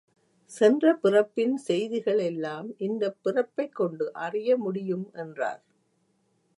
[0.51, 5.61] சென்ற பிறப்பின் செய்திகள் எல்லாம் இந்தப் பிறப்பைக் கொண்டு அறிய முடியும் என்றார்.